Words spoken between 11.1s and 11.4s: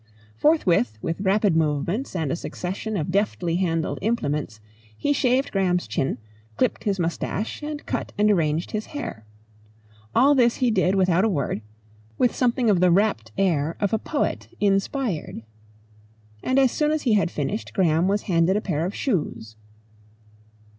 a